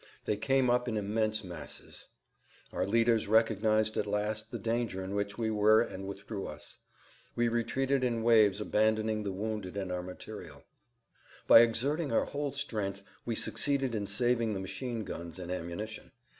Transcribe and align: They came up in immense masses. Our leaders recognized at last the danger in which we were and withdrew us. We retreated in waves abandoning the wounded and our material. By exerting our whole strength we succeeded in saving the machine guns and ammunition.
They 0.25 0.35
came 0.35 0.67
up 0.67 0.87
in 0.87 0.97
immense 0.97 1.43
masses. 1.43 2.07
Our 2.73 2.87
leaders 2.87 3.27
recognized 3.27 3.97
at 3.97 4.07
last 4.07 4.49
the 4.49 4.57
danger 4.57 5.03
in 5.03 5.13
which 5.13 5.37
we 5.37 5.51
were 5.51 5.79
and 5.79 6.07
withdrew 6.07 6.47
us. 6.47 6.79
We 7.35 7.47
retreated 7.49 8.03
in 8.03 8.23
waves 8.23 8.59
abandoning 8.59 9.21
the 9.21 9.31
wounded 9.31 9.77
and 9.77 9.91
our 9.91 10.01
material. 10.01 10.63
By 11.45 11.59
exerting 11.59 12.11
our 12.11 12.25
whole 12.25 12.51
strength 12.51 13.03
we 13.27 13.35
succeeded 13.35 13.93
in 13.93 14.07
saving 14.07 14.55
the 14.55 14.59
machine 14.59 15.03
guns 15.03 15.37
and 15.37 15.51
ammunition. 15.51 16.11